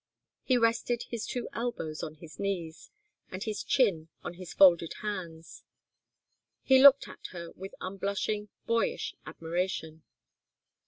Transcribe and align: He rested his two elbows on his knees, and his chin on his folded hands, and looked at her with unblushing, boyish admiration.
He 0.41 0.57
rested 0.57 1.03
his 1.11 1.27
two 1.27 1.47
elbows 1.53 2.01
on 2.01 2.15
his 2.15 2.39
knees, 2.39 2.89
and 3.29 3.43
his 3.43 3.63
chin 3.63 4.09
on 4.23 4.33
his 4.33 4.51
folded 4.51 4.93
hands, 5.03 5.61
and 6.67 6.81
looked 6.81 7.07
at 7.07 7.27
her 7.33 7.51
with 7.51 7.75
unblushing, 7.79 8.49
boyish 8.65 9.13
admiration. 9.27 10.01